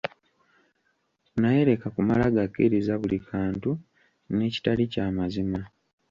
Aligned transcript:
Naye 1.41 1.61
leka 1.69 1.87
kumala 1.95 2.25
gakkiriza 2.35 2.93
buli 3.01 3.17
kantu 3.29 3.71
n'ekitali 4.35 4.83
kya 4.93 5.05
mazima. 5.17 5.59